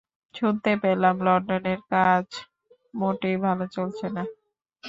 [0.33, 2.25] শুনতে পেলাম লণ্ডনের কাজ
[2.93, 4.23] মোটেই ভাল চলছে না।